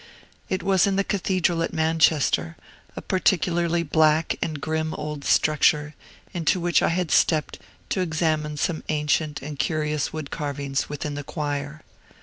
It 0.49 0.63
was 0.63 0.87
in 0.87 0.95
the 0.95 1.03
Cathedral 1.03 1.61
at 1.61 1.73
Manchester, 1.73 2.57
a 2.95 3.03
particularly 3.03 3.83
black 3.83 4.35
and 4.41 4.59
grim 4.59 4.95
old 4.95 5.23
structure, 5.23 5.93
into 6.33 6.59
which 6.59 6.81
I 6.81 6.89
had 6.89 7.11
stepped 7.11 7.59
to 7.89 8.01
examine 8.01 8.57
some 8.57 8.83
ancient 8.89 9.43
and 9.43 9.59
curious 9.59 10.11
wood 10.11 10.31
carvings 10.31 10.89
within 10.89 11.13
the 11.13 11.23
choir. 11.23 11.81